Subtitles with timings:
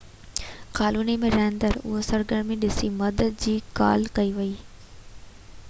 [0.77, 4.51] colony ۾ رهندڙ اهو سرگرمي ڏسي مدد جي لاءِ ڪال ڪئي هئي